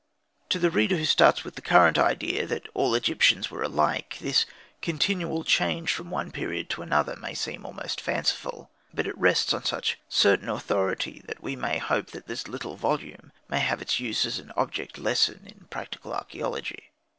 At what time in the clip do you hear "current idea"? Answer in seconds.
1.61-2.47